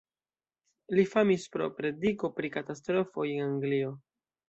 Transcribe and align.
Li 0.99 1.03
famis 1.11 1.45
pro 1.57 1.69
prediko 1.81 2.33
pri 2.41 2.53
katastrofoj 2.59 3.31
en 3.39 3.49
Anglio. 3.53 3.97